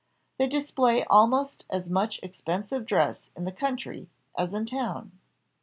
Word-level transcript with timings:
They 0.39 0.47
display 0.47 1.03
almost 1.03 1.65
as 1.69 1.87
much 1.87 2.19
expensive 2.23 2.87
dress 2.87 3.29
in 3.37 3.45
the 3.45 3.51
country 3.51 4.09
as 4.35 4.51
in 4.51 4.65
town. 4.65 5.11